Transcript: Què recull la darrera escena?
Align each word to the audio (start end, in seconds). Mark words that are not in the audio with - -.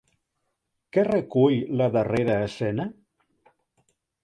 Què 0.97 1.03
recull 1.07 1.59
la 1.83 1.91
darrera 1.97 2.41
escena? 2.47 2.89